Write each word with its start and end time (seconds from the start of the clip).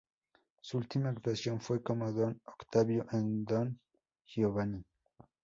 Su 0.61 0.79
última 0.79 1.09
actuación 1.11 1.61
fue 1.61 1.83
como 1.83 2.11
Don 2.11 2.41
Ottavio 2.57 3.05
en 3.11 3.45
"Don 3.45 3.79
Giovanni". 4.25 4.83